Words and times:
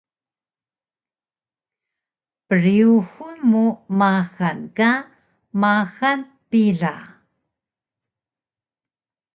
Pryuxun 2.47 3.37
mu 3.51 3.65
maxal 3.99 4.59
ka 4.77 4.91
maxal 5.61 6.19
pila 6.49 6.93